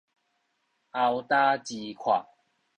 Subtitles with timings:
[0.93, 2.25] 喉焦舌渴